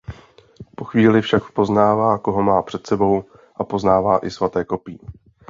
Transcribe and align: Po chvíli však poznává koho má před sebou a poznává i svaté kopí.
Po 0.75 0.85
chvíli 0.85 1.21
však 1.21 1.51
poznává 1.51 2.17
koho 2.17 2.43
má 2.43 2.61
před 2.61 2.87
sebou 2.87 3.23
a 3.55 3.63
poznává 3.63 4.19
i 4.25 4.31
svaté 4.31 4.65
kopí. 4.65 4.99